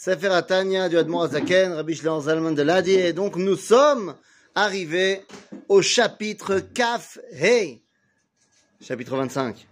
[0.00, 0.28] Sefer
[0.88, 4.14] du Rabbi Shlomo Zalman de Ladi, et donc nous sommes
[4.54, 5.22] arrivés
[5.68, 7.82] au chapitre Kaf Hey,
[8.80, 9.66] chapitre 25.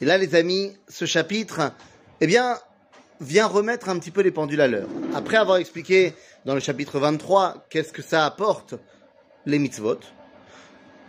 [0.00, 1.72] Et là, les amis, ce chapitre,
[2.22, 2.56] eh bien,
[3.20, 4.88] vient remettre un petit peu les pendules à l'heure.
[5.14, 6.14] Après avoir expliqué
[6.46, 8.74] dans le chapitre 23 qu'est-ce que ça apporte,
[9.44, 10.00] les mitzvot,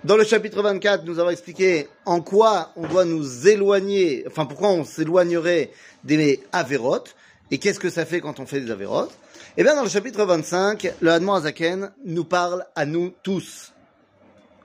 [0.03, 4.69] dans le chapitre 24, nous avons expliqué en quoi on doit nous éloigner, enfin pourquoi
[4.69, 5.71] on s'éloignerait
[6.03, 7.15] des avérotes,
[7.51, 9.11] et qu'est-ce que ça fait quand on fait des avérotes?
[9.57, 13.73] Et bien dans le chapitre 25, le Hadmon Azaken nous parle à nous tous.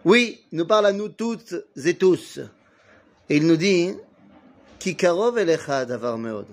[0.04, 1.54] Oui, nous parle à nous toutes
[1.84, 2.38] et tous.
[3.30, 3.95] Et il nous dit,
[4.78, 6.46] Kikarov elecha davar meod.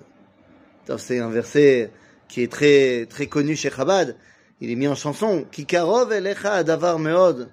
[0.97, 1.91] C'est un verset
[2.27, 4.15] qui est très, très connu chez Chabad.
[4.61, 5.45] Il est mis en chanson.
[5.51, 7.49] Kikarov elecha davar meod.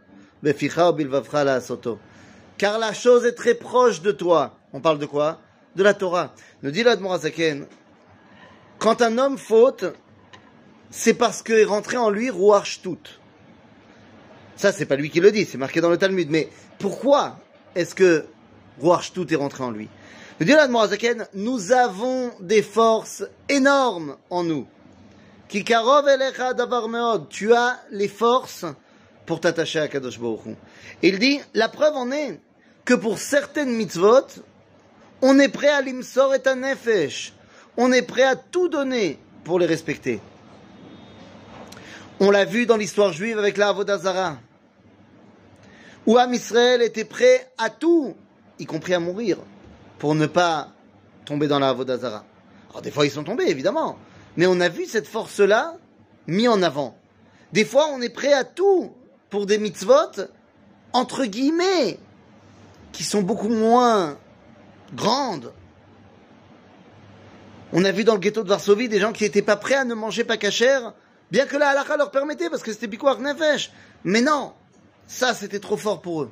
[2.58, 4.56] Car la chose est très proche de toi.
[4.72, 5.40] On parle de quoi?
[5.74, 6.32] De la Torah.
[6.62, 7.66] Nous dit l'Admorazaken,
[8.78, 9.84] quand un homme faute,
[10.90, 12.98] c'est parce qu'il est rentré en lui Ruach tout.
[14.56, 16.30] Ça, c'est pas lui qui le dit, c'est marqué dans le Talmud.
[16.30, 16.48] Mais
[16.78, 17.38] pourquoi
[17.74, 18.26] est-ce que
[18.80, 19.88] Ruach tout est rentré en lui?
[20.40, 24.66] Dit l'Admorazaken, nous avons des forces énormes en nous.
[25.48, 26.88] Kikarov elecha davar.
[27.28, 28.64] Tu as les forces
[29.26, 30.56] pour t'attacher à Kadosh Baruch
[31.02, 32.40] Il dit, la preuve en est
[32.84, 34.26] que pour certaines mitzvot,
[35.22, 37.34] on est prêt à l'imsor et à nefesh.
[37.80, 40.20] On est prêt à tout donner pour les respecter.
[42.18, 44.36] On l'a vu dans l'histoire juive avec la Avodazara,
[46.04, 48.16] où Am Israël était prêt à tout,
[48.58, 49.38] y compris à mourir,
[50.00, 50.70] pour ne pas
[51.24, 52.24] tomber dans la Avodazara.
[52.70, 53.96] Alors des fois ils sont tombés, évidemment,
[54.36, 55.76] mais on a vu cette force-là
[56.26, 56.96] mis en avant.
[57.52, 58.92] Des fois on est prêt à tout
[59.30, 60.26] pour des mitzvot,
[60.92, 62.00] entre guillemets,
[62.90, 64.18] qui sont beaucoup moins
[64.92, 65.52] grandes.
[67.72, 69.84] On a vu dans le ghetto de Varsovie des gens qui n'étaient pas prêts à
[69.84, 70.94] ne manger pas cachère,
[71.30, 73.70] bien que la halakha leur permettait, parce que c'était Bikouar Nefesh.
[74.04, 74.54] Mais non,
[75.06, 76.30] ça c'était trop fort pour eux.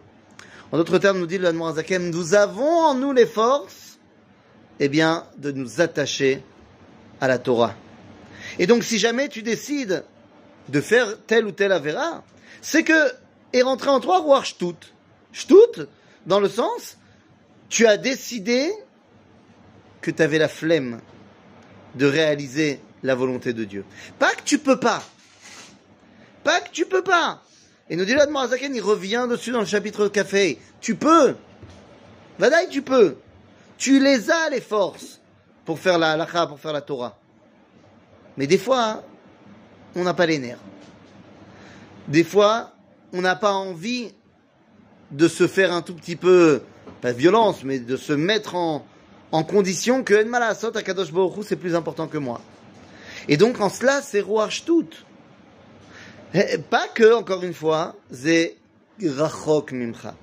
[0.73, 3.99] En d'autres termes, nous dit le Zakem, nous avons en nous les forces,
[4.81, 6.43] eh bien, de nous attacher
[7.21, 7.75] à la Torah.
[8.59, 10.05] Et donc, si jamais tu décides
[10.69, 12.25] de faire tel ou tel avéra,
[12.63, 13.13] c'est que
[13.53, 14.75] est rentré en toi voir Shtut.
[15.33, 15.87] Shtut,
[16.27, 16.97] dans le sens,
[17.69, 18.73] tu as décidé
[20.01, 21.01] que tu avais la flemme
[21.97, 23.85] de réaliser la volonté de Dieu.
[24.19, 25.03] Pas que tu peux pas.
[26.45, 27.43] Pas que tu peux pas.
[27.91, 30.59] Et nous dit là de il revient dessus dans le chapitre café.
[30.81, 31.35] Tu peux.
[32.39, 33.17] Vadaï, tu peux.
[33.79, 35.21] Tu les as, les forces,
[35.65, 37.19] pour faire la halakha, pour faire la Torah.
[38.37, 39.03] Mais des fois,
[39.95, 40.59] on n'a pas les nerfs
[42.09, 42.73] des fois,
[43.13, 44.13] on n'a pas envie
[45.11, 46.63] de se faire un tout petit peu,
[47.01, 48.85] pas violence, mais de se mettre en,
[49.33, 50.23] en condition que
[51.13, 52.41] Baruch c'est plus important que moi.
[53.29, 54.89] Et donc, en cela, c'est Rouach tout.
[56.71, 58.57] Pas que, encore une fois, c'est
[59.03, 60.15] Rachok Mimcha.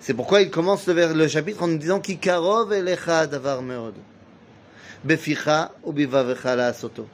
[0.00, 3.94] C'est pourquoi il commence le, le chapitre en nous disant elecha davar meod.
[5.04, 5.72] Beficha
[6.44, 7.08] la soto.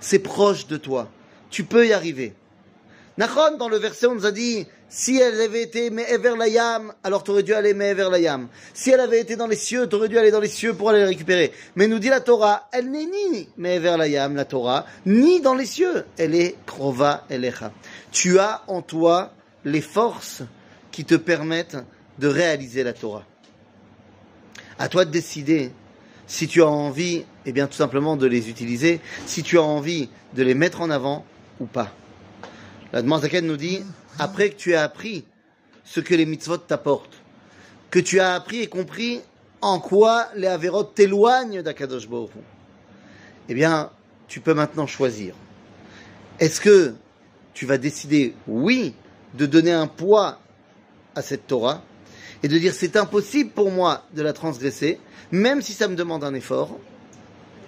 [0.00, 1.08] C'est proche de toi.
[1.50, 2.34] Tu peux y arriver.
[3.18, 6.94] Nachon, dans le verset, on nous a dit, si elle avait été vers la yam,
[7.02, 8.46] alors tu aurais dû aller vers la yam.
[8.72, 10.90] Si elle avait été dans les cieux, tu aurais dû aller dans les cieux pour
[10.90, 11.52] aller la récupérer.
[11.74, 15.56] Mais nous dit la Torah, elle n'est ni vers la yam, la Torah, ni dans
[15.56, 16.04] les cieux.
[16.16, 17.72] Elle est krova elecha.
[18.12, 19.32] Tu as en toi
[19.64, 20.42] les forces
[20.92, 21.76] qui te permettent
[22.20, 23.24] de réaliser la Torah.
[24.78, 25.72] À toi de décider
[26.28, 30.08] si tu as envie, eh bien, tout simplement de les utiliser, si tu as envie
[30.34, 31.24] de les mettre en avant
[31.58, 31.92] ou pas.
[32.92, 33.82] La demande nous dit,
[34.18, 35.24] après que tu as appris
[35.84, 37.22] ce que les mitzvot t'apportent,
[37.90, 39.20] que tu as appris et compris
[39.60, 42.08] en quoi les averot t'éloignent d'Akadosh
[43.48, 43.90] eh bien,
[44.28, 45.34] tu peux maintenant choisir.
[46.38, 46.94] Est-ce que
[47.54, 48.94] tu vas décider, oui,
[49.34, 50.38] de donner un poids
[51.14, 51.82] à cette Torah
[52.42, 55.00] et de dire c'est impossible pour moi de la transgresser,
[55.32, 56.78] même si ça me demande un effort,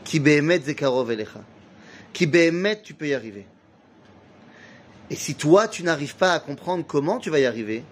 [0.04, 1.40] qui behemet zekarov elecha,
[2.12, 3.46] qui behemet tu peux y arriver.
[5.10, 7.84] Et si toi, tu n'arrives pas à comprendre comment tu vas y arriver,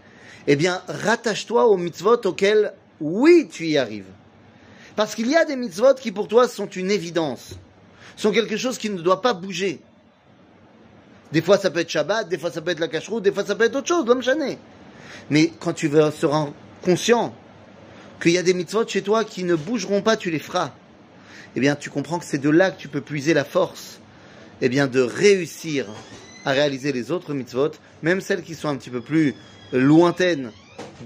[0.47, 4.07] eh bien, rattache-toi aux mitzvot auxquels, oui, tu y arrives.
[4.95, 7.57] Parce qu'il y a des mitzvot qui pour toi sont une évidence,
[8.17, 9.81] sont quelque chose qui ne doit pas bouger.
[11.33, 13.45] Des fois, ça peut être Shabbat, des fois, ça peut être la cacheroute, des fois,
[13.45, 14.59] ça peut être autre chose, l'homme chané.
[15.29, 16.49] Mais quand tu seras
[16.83, 17.35] conscient
[18.23, 20.73] qu'il y a des mitzvot chez toi qui ne bougeront pas, tu les feras.
[21.57, 24.01] Eh bien, tu comprends que c'est de là que tu peux puiser la force,
[24.61, 25.87] eh bien, de réussir
[26.49, 27.73] à réaliser les autres mitzvot,
[28.03, 29.35] même celles qui sont un petit peu plus
[29.71, 30.51] lointaines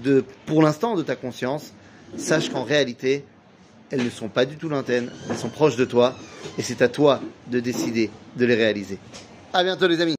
[0.01, 1.73] de, pour l'instant de ta conscience,
[2.15, 3.25] sache qu'en réalité,
[3.91, 6.15] elles ne sont pas du tout lointaines, elles sont proches de toi,
[6.57, 7.19] et c'est à toi
[7.51, 8.99] de décider de les réaliser.
[9.51, 10.11] À bientôt les amis